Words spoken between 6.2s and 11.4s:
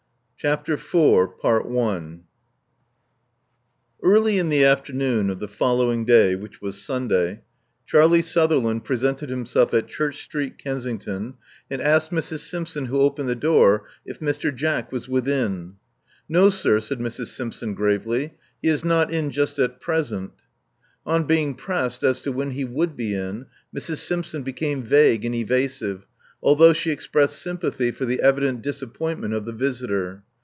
which was Sunday, Charlie Sutherland presented himself at Church Street, Kensington,